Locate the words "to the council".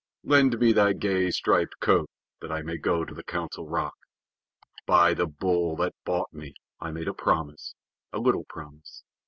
3.05-3.67